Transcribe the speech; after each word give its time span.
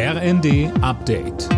RND 0.00 0.70
Update. 0.80 1.48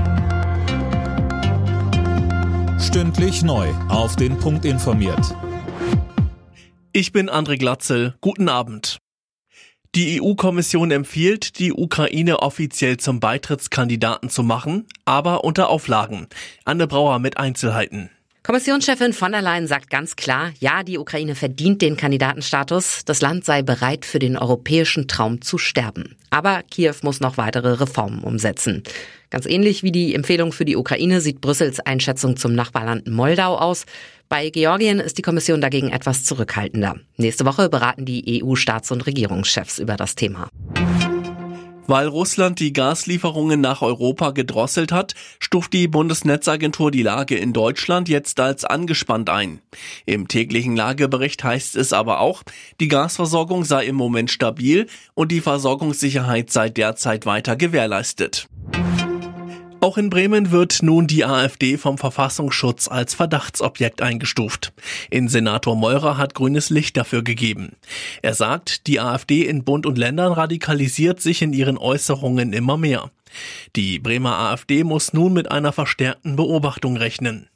Stündlich 2.81 3.43
neu. 3.43 3.69
Auf 3.91 4.17
den 4.17 4.39
Punkt 4.39 4.65
informiert. 4.65 5.37
Ich 6.95 7.13
bin 7.13 7.29
André 7.29 7.59
Glatzel. 7.59 8.15
Guten 8.23 8.49
Abend. 8.49 8.97
Die 9.95 10.23
EU-Kommission 10.23 10.91
empfiehlt, 10.91 11.59
die 11.59 11.75
Ukraine 11.75 12.39
offiziell 12.39 12.97
zum 12.97 13.21
Beitrittskandidaten 13.21 14.31
zu 14.31 14.43
machen, 14.43 14.87
aber 15.05 15.45
unter 15.45 15.69
Auflagen. 15.69 16.27
Anne 16.65 16.87
Brauer 16.87 17.19
mit 17.19 17.37
Einzelheiten. 17.37 18.09
Kommissionschefin 18.43 19.13
von 19.13 19.33
der 19.33 19.43
Leyen 19.43 19.67
sagt 19.67 19.91
ganz 19.91 20.17
klar, 20.17 20.53
ja, 20.61 20.83
die 20.83 20.97
Ukraine 20.97 21.35
verdient 21.35 21.83
den 21.83 21.99
Kandidatenstatus. 21.99 23.05
Das 23.05 23.21
Land 23.21 23.45
sei 23.45 23.61
bereit, 23.61 24.07
für 24.07 24.19
den 24.19 24.39
europäischen 24.39 25.09
Traum 25.09 25.43
zu 25.43 25.59
sterben. 25.59 26.17
Aber 26.31 26.63
Kiew 26.71 26.95
muss 27.03 27.21
noch 27.21 27.37
weitere 27.37 27.75
Reformen 27.75 28.25
umsetzen. 28.25 28.83
Ganz 29.29 29.45
ähnlich 29.45 29.83
wie 29.83 29.93
die 29.93 30.15
Empfehlung 30.15 30.53
für 30.53 30.65
die 30.65 30.77
Ukraine 30.77 31.21
sieht 31.21 31.43
Brüssels 31.43 31.81
Einschätzung 31.81 32.37
zum 32.37 32.55
Nachbarland 32.55 33.07
Moldau 33.09 33.59
aus. 33.59 33.85
Bei 34.31 34.49
Georgien 34.49 35.01
ist 35.01 35.19
die 35.19 35.23
Kommission 35.23 35.61
dagegen 35.61 35.91
etwas 35.91 36.25
zurückhaltender. 36.25 36.97
Nächste 37.19 37.45
Woche 37.45 37.69
beraten 37.69 38.07
die 38.07 38.43
EU-Staats- 38.43 38.91
und 38.91 39.07
Regierungschefs 39.07 39.79
über 39.79 39.97
das 39.97 40.15
Thema. 40.15 40.49
Weil 41.91 42.07
Russland 42.07 42.61
die 42.61 42.73
Gaslieferungen 42.73 43.61
nach 43.61 43.83
Europa 43.83 44.31
gedrosselt 44.31 44.93
hat, 44.93 45.17
stuft 45.41 45.73
die 45.73 45.89
Bundesnetzagentur 45.89 46.93
die 46.93 47.03
Lage 47.03 47.37
in 47.37 47.53
Deutschland 47.53 48.09
jetzt 48.09 48.39
als 48.39 48.65
angespannt 48.65 49.29
ein. 49.29 49.61
Im 50.07 50.29
täglichen 50.29 50.77
Lagebericht 50.77 51.43
heißt 51.43 51.75
es 51.75 51.93
aber 51.93 52.21
auch, 52.21 52.45
die 52.79 52.87
Gasversorgung 52.87 53.65
sei 53.65 53.87
im 53.87 53.97
Moment 53.97 54.31
stabil 54.31 54.87
und 55.15 55.33
die 55.33 55.41
Versorgungssicherheit 55.41 56.51
sei 56.51 56.69
derzeit 56.69 57.27
weiter 57.27 57.57
gewährleistet. 57.57 58.49
Auch 59.83 59.97
in 59.97 60.11
Bremen 60.11 60.51
wird 60.51 60.83
nun 60.83 61.07
die 61.07 61.25
AfD 61.25 61.79
vom 61.79 61.97
Verfassungsschutz 61.97 62.87
als 62.87 63.15
Verdachtsobjekt 63.15 64.03
eingestuft. 64.03 64.75
Innensenator 65.09 65.75
Meurer 65.75 66.19
hat 66.19 66.35
grünes 66.35 66.69
Licht 66.69 66.99
dafür 66.99 67.23
gegeben. 67.23 67.77
Er 68.21 68.35
sagt, 68.35 68.87
die 68.87 69.01
AfD 69.01 69.47
in 69.47 69.65
Bund 69.65 69.87
und 69.87 69.97
Ländern 69.97 70.33
radikalisiert 70.33 71.23
sich 71.23 71.41
in 71.41 71.55
ihren 71.55 71.79
Äußerungen 71.79 72.53
immer 72.53 72.77
mehr. 72.77 73.11
Die 73.75 73.99
Bremer 73.99 74.39
AfD 74.39 74.85
muss 74.85 75.15
nun 75.15 75.33
mit 75.33 75.51
einer 75.51 75.73
verstärkten 75.73 76.37
Beobachtung 76.37 76.99
rechnen. 76.99 77.49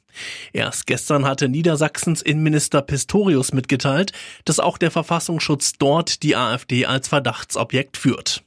Erst 0.51 0.87
gestern 0.87 1.25
hatte 1.25 1.47
Niedersachsens 1.47 2.23
Innenminister 2.23 2.81
Pistorius 2.81 3.53
mitgeteilt, 3.53 4.13
dass 4.45 4.59
auch 4.59 4.79
der 4.79 4.89
Verfassungsschutz 4.89 5.73
dort 5.77 6.23
die 6.23 6.35
AfD 6.35 6.87
als 6.87 7.07
Verdachtsobjekt 7.07 7.97
führt. 7.97 8.43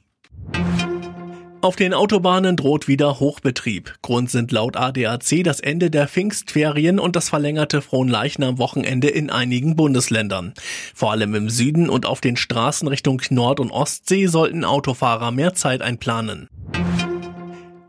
Auf 1.61 1.75
den 1.75 1.93
Autobahnen 1.93 2.55
droht 2.55 2.87
wieder 2.87 3.19
Hochbetrieb. 3.19 3.93
Grund 4.01 4.31
sind 4.31 4.53
laut 4.53 4.77
ADAC 4.77 5.43
das 5.43 5.59
Ende 5.59 5.89
der 5.89 6.07
Pfingstferien 6.07 6.99
und 6.99 7.17
das 7.17 7.27
verlängerte 7.27 7.81
Fronleichnam-Wochenende 7.81 9.09
in 9.09 9.29
einigen 9.29 9.75
Bundesländern. 9.75 10.53
Vor 10.95 11.11
allem 11.11 11.35
im 11.35 11.49
Süden 11.49 11.89
und 11.89 12.05
auf 12.05 12.21
den 12.21 12.37
Straßen 12.37 12.87
Richtung 12.87 13.21
Nord- 13.29 13.59
und 13.59 13.71
Ostsee 13.71 14.27
sollten 14.27 14.63
Autofahrer 14.63 15.31
mehr 15.31 15.53
Zeit 15.53 15.81
einplanen. 15.81 16.47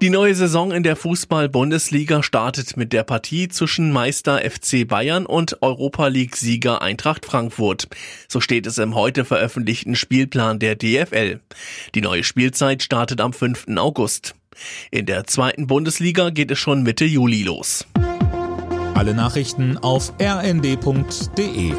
Die 0.02 0.08
neue 0.08 0.34
Saison 0.34 0.72
in 0.72 0.82
der 0.82 0.96
Fußball-Bundesliga 0.96 2.22
startet 2.22 2.74
mit 2.78 2.94
der 2.94 3.02
Partie 3.02 3.48
zwischen 3.48 3.92
Meister 3.92 4.38
FC 4.38 4.88
Bayern 4.88 5.26
und 5.26 5.60
Europa 5.60 6.06
League-Sieger 6.06 6.80
Eintracht 6.80 7.26
Frankfurt. 7.26 7.86
So 8.26 8.40
steht 8.40 8.66
es 8.66 8.78
im 8.78 8.94
heute 8.94 9.26
veröffentlichten 9.26 9.96
Spielplan 9.96 10.58
der 10.58 10.74
DFL. 10.74 11.40
Die 11.94 12.00
neue 12.00 12.24
Spielzeit 12.24 12.82
startet 12.82 13.20
am 13.20 13.34
5. 13.34 13.76
August. 13.76 14.34
In 14.90 15.04
der 15.04 15.24
zweiten 15.24 15.66
Bundesliga 15.66 16.30
geht 16.30 16.50
es 16.50 16.58
schon 16.58 16.82
Mitte 16.82 17.04
Juli 17.04 17.42
los. 17.42 17.84
Alle 18.94 19.12
Nachrichten 19.12 19.76
auf 19.76 20.14
rnd.de 20.18 21.74